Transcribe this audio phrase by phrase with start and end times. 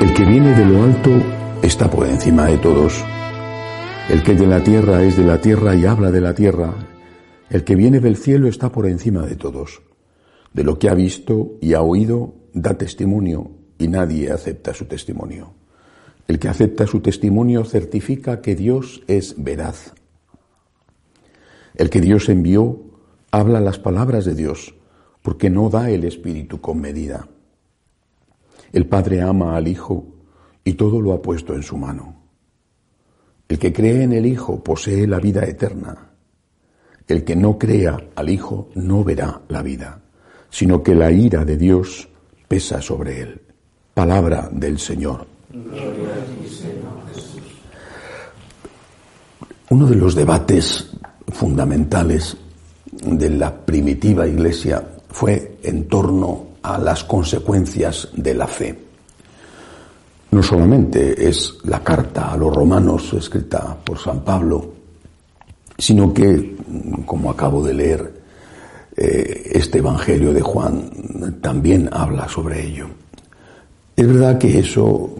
[0.00, 1.10] El que viene de lo alto
[1.62, 3.04] está por encima de todos.
[4.08, 6.74] El que de la tierra es de la tierra y habla de la tierra.
[7.50, 9.82] El que viene del cielo está por encima de todos.
[10.54, 15.52] De lo que ha visto y ha oído da testimonio y nadie acepta su testimonio.
[16.28, 19.92] El que acepta su testimonio certifica que Dios es veraz.
[21.74, 22.80] El que Dios envió
[23.30, 24.74] habla las palabras de Dios,
[25.20, 27.28] porque no da el Espíritu con medida.
[28.72, 30.06] El Padre ama al Hijo
[30.64, 32.14] y todo lo ha puesto en su mano.
[33.48, 36.10] El que cree en el Hijo posee la vida eterna.
[37.08, 40.00] El que no crea al Hijo no verá la vida,
[40.48, 42.08] sino que la ira de Dios
[42.46, 43.40] pesa sobre él.
[43.92, 45.26] Palabra del Señor.
[49.70, 50.90] Uno de los debates
[51.28, 52.36] fundamentales
[52.92, 58.78] de la primitiva iglesia fue en torno a las consecuencias de la fe.
[60.30, 64.72] No solamente es la carta a los romanos escrita por San Pablo,
[65.76, 66.56] sino que,
[67.04, 68.20] como acabo de leer,
[68.96, 72.86] eh, este Evangelio de Juan también habla sobre ello.
[73.96, 75.10] Es verdad que eso,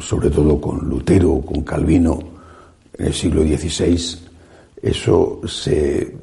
[0.00, 2.18] sobre todo con Lutero, con Calvino,
[2.98, 4.18] en el siglo XVI,
[4.82, 6.16] eso se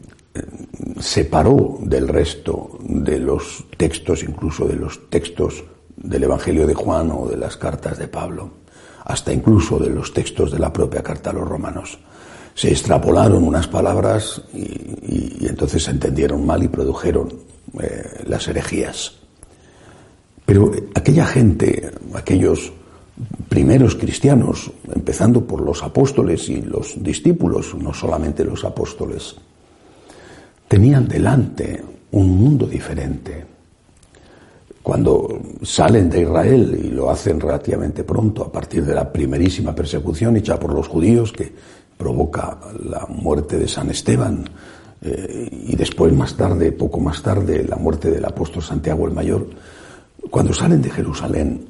[1.00, 5.64] separó del resto de los textos, incluso de los textos
[5.96, 8.50] del Evangelio de Juan o de las cartas de Pablo,
[9.06, 12.00] hasta incluso de los textos de la propia carta a los romanos.
[12.56, 17.34] Se extrapolaron unas palabras y, entonces se entendieron mal y produjeron
[17.82, 19.14] eh, las herejías.
[20.46, 22.72] Pero aquella gente, aquellos
[23.50, 29.36] primeros cristianos, empezando por los apóstoles y los discípulos, no solamente los apóstoles,
[30.74, 33.46] tenían delante un mundo diferente.
[34.82, 40.36] Cuando salen de Israel, y lo hacen relativamente pronto, a partir de la primerísima persecución
[40.36, 41.54] hecha por los judíos que
[41.96, 42.58] provoca
[42.90, 44.46] la muerte de San Esteban,
[45.04, 49.46] eh, y después más tarde, poco más tarde, la muerte del apóstol Santiago el Mayor,
[50.32, 51.68] cuando salen de Jerusalén,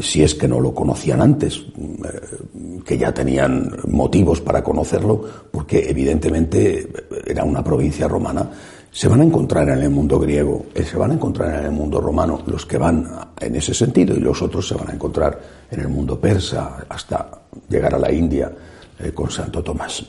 [0.00, 5.88] si es que no lo conocían antes, eh, que ya tenían motivos para conocerlo, porque
[5.88, 6.88] evidentemente
[7.26, 8.50] era una provincia romana,
[8.90, 11.72] se van a encontrar en el mundo griego, eh, se van a encontrar en el
[11.72, 13.08] mundo romano, los que van
[13.40, 15.40] en ese sentido, y los otros se van a encontrar
[15.70, 17.28] en el mundo persa, hasta
[17.68, 18.52] llegar a la India
[19.00, 20.04] eh, con Santo Tomás.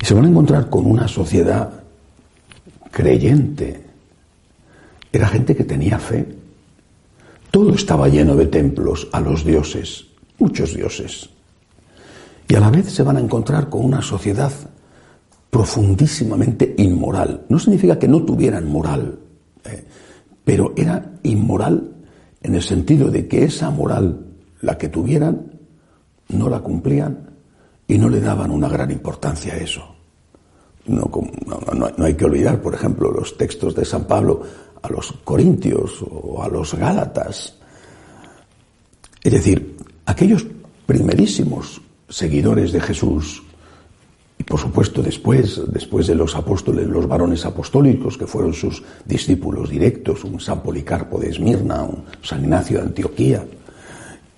[0.00, 1.70] Y se van a encontrar con una sociedad
[2.90, 3.82] creyente.
[5.10, 6.26] Era gente que tenía fe,
[7.54, 10.06] todo estaba lleno de templos a los dioses,
[10.40, 11.30] muchos dioses.
[12.48, 14.50] Y a la vez se van a encontrar con una sociedad
[15.50, 17.46] profundísimamente inmoral.
[17.48, 19.20] No significa que no tuvieran moral,
[19.66, 19.84] eh,
[20.44, 21.92] pero era inmoral
[22.42, 24.26] en el sentido de que esa moral,
[24.60, 25.52] la que tuvieran,
[26.30, 27.30] no la cumplían
[27.86, 29.94] y no le daban una gran importancia a eso.
[30.86, 31.08] No,
[31.72, 34.42] no, hay que olvidar, por ejemplo, los textos de San Pablo
[34.84, 37.54] a los corintios o a los gálatas.
[39.22, 40.46] Es decir, aquellos
[40.84, 43.42] primerísimos seguidores de Jesús,
[44.38, 49.70] y por supuesto después, después de los apóstoles, los varones apostólicos que fueron sus discípulos
[49.70, 53.46] directos, un San Policarpo de Esmirna, un San Ignacio de Antioquía,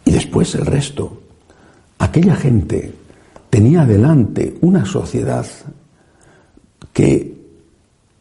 [0.05, 1.23] y después el resto,
[1.99, 2.95] aquella gente
[3.51, 5.45] tenía delante una sociedad
[6.93, 7.35] que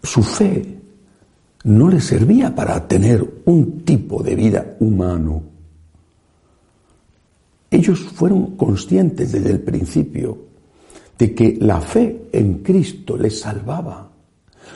[0.01, 0.74] su fe
[1.65, 5.41] no les servía para tener un tipo de vida humano.
[7.71, 10.37] Ellos fueron conscientes desde el principio
[11.17, 14.11] de que la fe en Cristo les salvaba,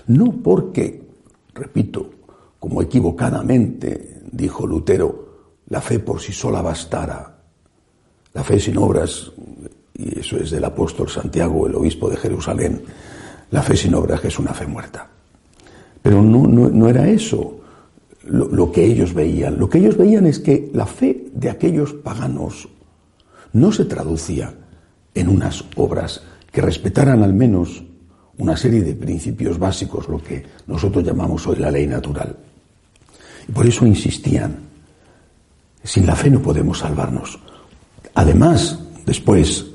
[0.08, 1.08] no porque,
[1.54, 2.10] repito,
[2.58, 5.30] como equivocadamente dijo Lutero,
[5.68, 7.36] la fe por sí sola bastara.
[8.34, 9.32] La fe sin obras,
[9.94, 12.82] y eso es del apóstol Santiago, el obispo de Jerusalén,
[13.52, 15.19] la fe sin obras es una fe muerta.
[16.02, 17.60] Pero no, era eso
[18.24, 19.58] lo, que ellos veían.
[19.58, 22.70] Lo que ellos veían es que la fe de aquellos paganos
[23.54, 24.54] no se traducía
[25.14, 27.84] en unas obras que respetaran al menos
[28.38, 32.36] una serie de principios básicos, lo que nosotros llamamos hoy la ley natural.
[33.48, 34.56] Y por eso insistían,
[35.84, 37.38] sin la fe no podemos salvarnos.
[38.16, 39.66] Además, después,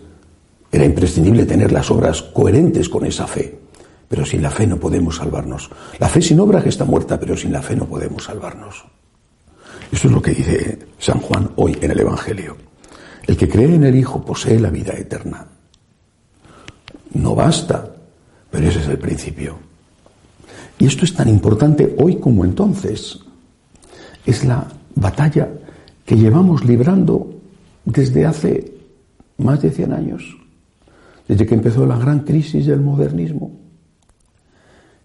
[0.73, 3.59] era imprescindible tener las obras coherentes con esa fe,
[4.09, 5.71] pero sin la fe no podemos salvarnos.
[5.99, 8.85] La fe sin obra está muerta, pero sin la fe no podemos salvarnos.
[9.91, 12.57] Eso es lo que dice San Juan hoy en el Evangelio.
[13.27, 15.47] El que cree en el Hijo posee la vida eterna.
[17.15, 17.95] No basta
[18.55, 19.57] pero ese es el principio.
[20.79, 23.19] Y esto es tan importante hoy como entonces.
[24.25, 25.49] Es la batalla
[26.07, 27.35] que llevamos librando
[27.85, 28.73] desde hace
[29.39, 30.37] más de 100 años,
[31.27, 33.51] desde que empezó la gran crisis del modernismo.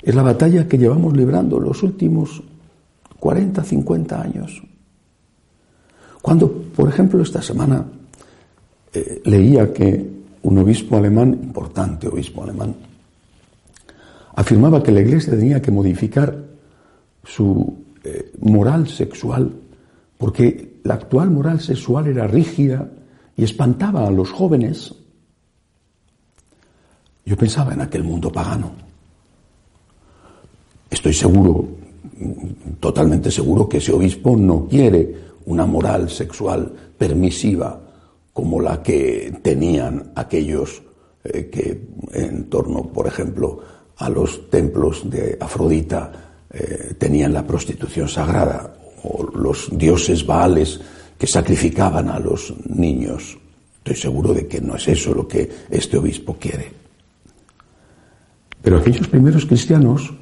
[0.01, 2.41] Es la batalla que llevamos librando los últimos
[3.19, 4.61] 40, 50 años.
[6.21, 7.85] Cuando, por ejemplo, esta semana
[8.93, 12.75] eh, leía que un obispo alemán, importante obispo alemán,
[14.35, 16.45] afirmaba que la Iglesia tenía que modificar
[17.23, 19.51] su eh, moral sexual,
[20.17, 22.89] porque la actual moral sexual era rígida
[23.35, 24.93] y espantaba a los jóvenes.
[27.25, 28.88] Yo pensaba en aquel mundo pagano.
[30.89, 31.67] Estoy seguro,
[32.79, 37.79] totalmente seguro, que ese obispo no quiere una moral sexual permisiva
[38.33, 40.81] como la que tenían aquellos
[41.23, 41.81] eh, que
[42.13, 43.59] en torno, por ejemplo,
[43.97, 46.11] a los templos de Afrodita
[46.49, 50.79] eh, tenían la prostitución sagrada, o los dioses baales
[51.17, 53.37] que sacrificaban a los niños.
[53.79, 56.71] Estoy seguro de que no es eso lo que este obispo quiere.
[58.61, 60.13] Pero aquellos primeros cristianos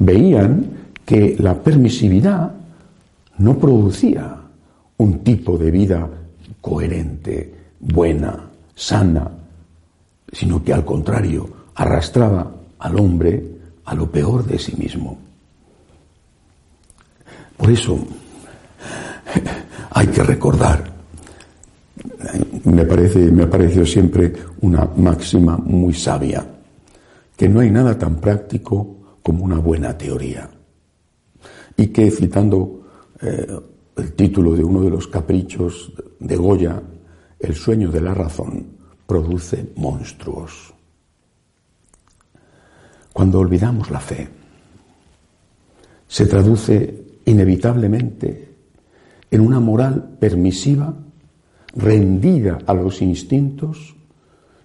[0.00, 0.66] veían
[1.04, 2.52] que la permisividad
[3.38, 4.36] no producía
[4.96, 6.08] un tipo de vida
[6.60, 9.30] coherente, buena, sana,
[10.32, 13.42] sino que al contrario arrastraba al hombre
[13.84, 15.18] a lo peor de sí mismo.
[17.56, 17.98] Por eso
[19.90, 20.84] hay que recordar,
[22.64, 24.32] me parece, me ha parecido siempre
[24.62, 26.44] una máxima muy sabia,
[27.36, 30.50] que no hay nada tan práctico como una buena teoría.
[31.76, 32.82] Y que citando
[33.20, 33.46] eh,
[33.96, 36.82] el título de uno de los caprichos de Goya,
[37.38, 38.66] El sueño de la razón
[39.06, 40.74] produce monstruos
[43.12, 44.28] cuando olvidamos la fe,
[46.06, 48.54] se traduce inevitablemente
[49.30, 50.94] en una moral permisiva,
[51.74, 53.94] rendida a los instintos,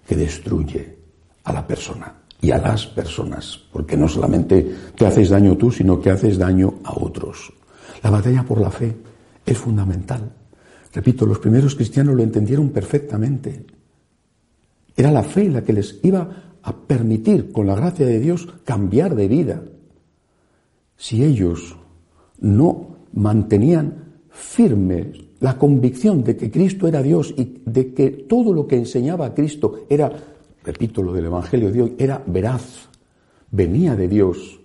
[0.06, 0.96] que destruye
[1.44, 6.00] a la persona y a las personas, porque no solamente te haces daño tú, sino
[6.00, 7.52] que haces daño a otros.
[8.02, 8.96] La batalla por la fe
[9.44, 10.32] es fundamental.
[10.92, 13.66] Repito, los primeros cristianos lo entendieron perfectamente.
[14.96, 19.14] Era la fe la que les iba a permitir, con la gracia de Dios, cambiar
[19.14, 19.62] de vida.
[20.96, 21.76] Si ellos
[22.40, 28.66] no mantenían firme la convicción de que Cristo era Dios y de que todo lo
[28.66, 30.10] que enseñaba a Cristo era,
[30.66, 32.88] repito lo del Evangelio de hoy, era veraz,
[33.50, 34.60] venía de Dios.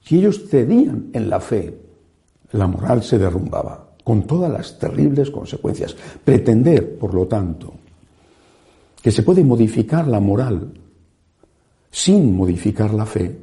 [0.00, 1.76] Si ellos cedían en la fe,
[2.52, 5.94] la moral se derrumbaba, con todas las terribles consecuencias.
[6.24, 7.74] Pretender, por lo tanto,
[9.02, 10.72] que se puede modificar la moral
[11.90, 13.38] sin modificar la fe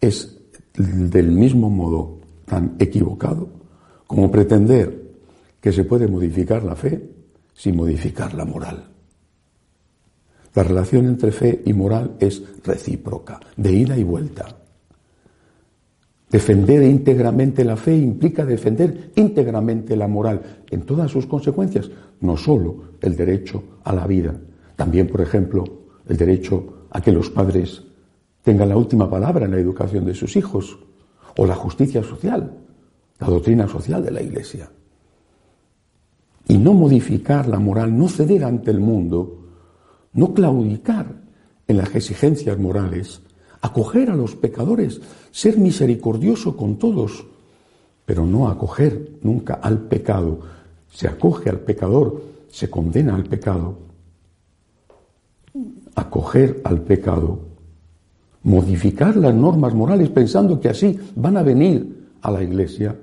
[0.00, 0.38] es
[0.76, 3.48] del mismo modo tan equivocado
[4.06, 5.12] como pretender
[5.60, 7.02] que se puede modificar la fe
[7.52, 8.93] sin modificar la moral.
[10.54, 14.56] La relación entre fe y moral es recíproca, de ida y vuelta.
[16.30, 22.96] Defender íntegramente la fe implica defender íntegramente la moral en todas sus consecuencias, no solo
[23.00, 24.34] el derecho a la vida,
[24.76, 25.64] también, por ejemplo,
[26.08, 27.82] el derecho a que los padres
[28.42, 30.78] tengan la última palabra en la educación de sus hijos,
[31.36, 32.52] o la justicia social,
[33.18, 34.70] la doctrina social de la Iglesia.
[36.46, 39.43] Y no modificar la moral, no ceder ante el mundo,
[40.14, 41.06] no claudicar
[41.66, 43.20] en las exigencias morales,
[43.60, 47.26] acoger a los pecadores, ser misericordioso con todos,
[48.04, 50.40] pero no acoger nunca al pecado.
[50.90, 53.78] Se acoge al pecador, se condena al pecado,
[55.94, 57.40] acoger al pecado,
[58.42, 62.96] modificar las normas morales pensando que así van a venir a la iglesia,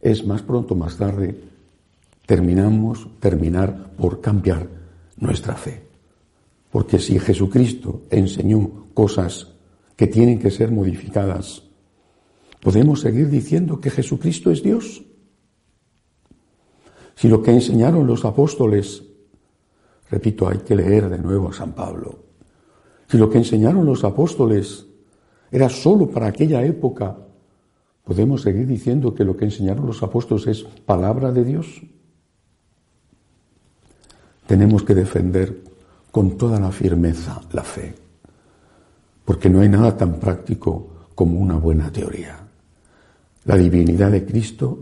[0.00, 1.34] es más pronto, más tarde,
[2.26, 4.66] terminamos, terminar por cambiar
[5.16, 5.93] nuestra fe.
[6.74, 9.54] Porque si Jesucristo enseñó cosas
[9.94, 11.62] que tienen que ser modificadas,
[12.60, 15.04] ¿podemos seguir diciendo que Jesucristo es Dios?
[17.14, 19.04] Si lo que enseñaron los apóstoles
[20.10, 22.18] Repito, hay que leer de nuevo a San Pablo.
[23.08, 24.86] Si lo que enseñaron los apóstoles
[25.50, 27.16] era solo para aquella época,
[28.04, 31.82] ¿podemos seguir diciendo que lo que enseñaron los apóstoles es palabra de Dios?
[34.46, 35.73] Tenemos que defender
[36.14, 37.92] con toda la firmeza la fe,
[39.24, 42.38] porque no hay nada tan práctico como una buena teoría.
[43.46, 44.78] La divinidad de Cristo,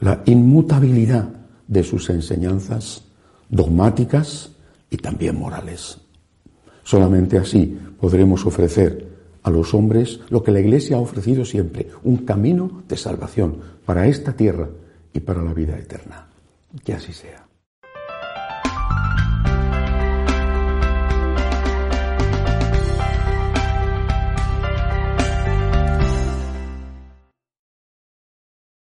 [0.00, 1.28] la inmutabilidad
[1.68, 3.04] de sus enseñanzas
[3.48, 4.50] dogmáticas
[4.90, 5.98] y también morales.
[6.82, 9.06] Solamente así podremos ofrecer
[9.44, 14.08] a los hombres lo que la Iglesia ha ofrecido siempre, un camino de salvación para
[14.08, 14.68] esta tierra
[15.12, 16.26] y para la vida eterna.
[16.84, 17.51] Que así sea.